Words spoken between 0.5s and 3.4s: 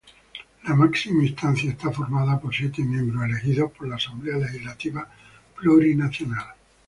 La máxima instancia esta formada por siete miembros